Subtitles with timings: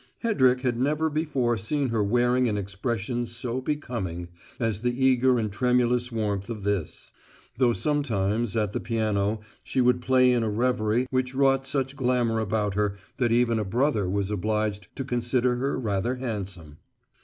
[0.23, 5.51] Hedrick had never before seen her wearing an expression so "becoming" as the eager and
[5.51, 7.11] tremulous warmth of this;
[7.59, 12.39] though sometimes, at the piano, she would play in a reverie which wrought such glamour
[12.39, 16.77] about her that even a brother was obliged to consider her rather handsome.